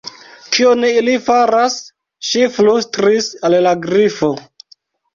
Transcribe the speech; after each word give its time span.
"Kion 0.55 0.87
ili 0.91 1.13
faras?" 1.25 1.77
ŝi 2.31 2.43
flustris 2.57 3.31
al 3.47 3.61
la 3.71 3.79
Grifo. 3.89 4.35